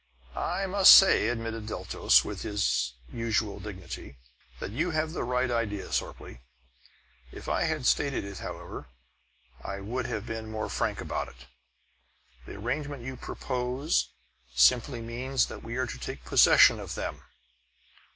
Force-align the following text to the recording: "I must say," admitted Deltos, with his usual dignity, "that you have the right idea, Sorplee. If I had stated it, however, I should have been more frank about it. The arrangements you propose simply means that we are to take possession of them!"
"I 0.35 0.65
must 0.65 0.95
say," 0.95 1.29
admitted 1.29 1.67
Deltos, 1.67 2.25
with 2.25 2.41
his 2.41 2.95
usual 3.13 3.59
dignity, 3.59 4.17
"that 4.59 4.71
you 4.71 4.89
have 4.89 5.13
the 5.13 5.23
right 5.23 5.51
idea, 5.51 5.89
Sorplee. 5.91 6.39
If 7.31 7.47
I 7.47 7.65
had 7.65 7.85
stated 7.85 8.23
it, 8.25 8.39
however, 8.39 8.87
I 9.63 9.77
should 9.77 10.07
have 10.07 10.25
been 10.25 10.49
more 10.49 10.69
frank 10.69 11.01
about 11.01 11.27
it. 11.27 11.45
The 12.47 12.55
arrangements 12.55 13.05
you 13.05 13.15
propose 13.15 14.09
simply 14.55 15.01
means 15.01 15.45
that 15.45 15.61
we 15.61 15.75
are 15.75 15.85
to 15.85 15.99
take 15.99 16.25
possession 16.25 16.79
of 16.79 16.95
them!" 16.95 17.21